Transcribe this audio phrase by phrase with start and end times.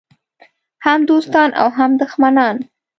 [0.83, 2.57] هم دوستان او هم دښمنان.